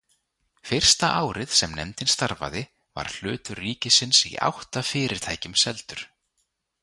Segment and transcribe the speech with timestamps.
[0.69, 2.63] Fyrsta árið sem nefndin starfaði
[3.01, 6.05] var hlutur ríkisins í átta fyrirtækjum seldur.